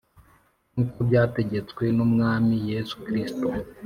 [0.71, 3.47] nk’uko byategetswe n’Umwami Yesu Kristo